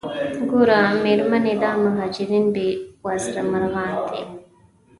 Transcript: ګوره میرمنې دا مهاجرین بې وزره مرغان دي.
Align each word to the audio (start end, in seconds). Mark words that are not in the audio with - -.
ګوره 0.49 0.79
میرمنې 1.03 1.53
دا 1.63 1.71
مهاجرین 1.83 2.45
بې 2.55 2.67
وزره 3.05 3.41
مرغان 3.51 3.93
دي. 4.09 4.23